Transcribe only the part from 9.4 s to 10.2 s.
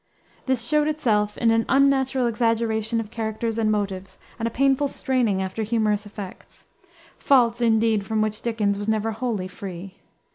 free.